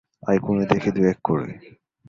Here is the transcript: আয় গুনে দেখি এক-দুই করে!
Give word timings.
আয় 0.23 0.39
গুনে 0.43 0.65
দেখি 0.71 0.89
এক-দুই 0.89 1.13
করে! 1.27 1.47